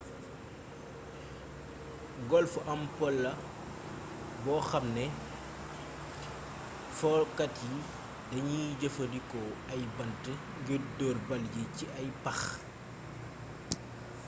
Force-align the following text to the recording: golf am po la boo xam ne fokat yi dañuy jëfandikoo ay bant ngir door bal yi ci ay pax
golf 2.29 2.53
am 2.71 2.81
po 2.95 3.07
la 3.23 3.31
boo 4.43 4.61
xam 4.69 4.85
ne 4.95 5.05
fokat 6.99 7.53
yi 7.71 7.75
dañuy 8.31 8.65
jëfandikoo 8.79 9.49
ay 9.71 9.81
bant 9.95 10.23
ngir 10.61 10.81
door 10.97 11.17
bal 11.27 11.43
yi 11.55 11.63
ci 11.75 11.85
ay 11.99 12.09
pax 12.23 12.39